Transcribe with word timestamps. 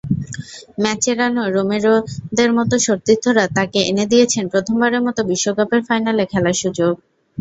মাচেরানো-রোমেরোদের 0.83 2.49
মতো 2.57 2.75
সতীর্থরা 2.85 3.45
তাঁকে 3.55 3.79
এনে 3.89 4.05
দিয়েছেন 4.11 4.43
প্রথমবারের 4.53 5.01
মতো 5.03 5.21
বিশ্বকাপের 5.31 5.81
ফাইনালে 5.87 6.23
খেলার 6.31 6.57
সুযোগ। 6.61 6.93